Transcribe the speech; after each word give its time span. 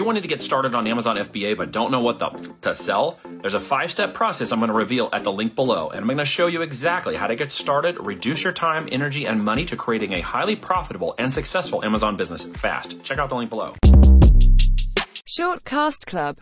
you 0.00 0.04
wanted 0.06 0.22
to 0.22 0.28
get 0.28 0.40
started 0.40 0.74
on 0.74 0.86
Amazon 0.86 1.18
FBA 1.18 1.58
but 1.58 1.72
don't 1.72 1.90
know 1.90 2.00
what 2.00 2.18
the, 2.18 2.30
to 2.62 2.74
sell, 2.74 3.20
there's 3.42 3.52
a 3.52 3.60
five 3.60 3.90
step 3.90 4.14
process 4.14 4.50
I'm 4.50 4.58
going 4.58 4.68
to 4.68 4.74
reveal 4.74 5.10
at 5.12 5.24
the 5.24 5.30
link 5.30 5.54
below. 5.54 5.90
And 5.90 6.00
I'm 6.00 6.06
going 6.06 6.16
to 6.16 6.24
show 6.24 6.46
you 6.46 6.62
exactly 6.62 7.16
how 7.16 7.26
to 7.26 7.36
get 7.36 7.50
started, 7.50 7.98
reduce 8.00 8.42
your 8.42 8.54
time, 8.54 8.88
energy, 8.90 9.26
and 9.26 9.44
money 9.44 9.66
to 9.66 9.76
creating 9.76 10.14
a 10.14 10.22
highly 10.22 10.56
profitable 10.56 11.14
and 11.18 11.30
successful 11.30 11.84
Amazon 11.84 12.16
business 12.16 12.44
fast. 12.44 13.02
Check 13.02 13.18
out 13.18 13.28
the 13.28 13.34
link 13.34 13.50
below. 13.50 13.74
Shortcast 15.28 16.06
Club 16.06 16.36